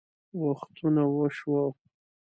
[0.41, 1.63] وختونه وشوه